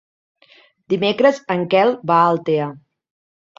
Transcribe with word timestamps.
Dimecres 0.93 1.43
en 1.57 1.67
Quel 1.75 1.93
va 2.13 2.19
a 2.25 2.33
Altea. 2.33 2.73